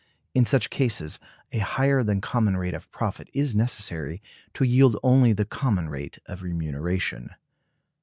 [0.33, 1.19] In such cases
[1.51, 4.19] a higher than common rate of profit is necessary
[4.55, 7.35] to yield only the common rate of remuneration.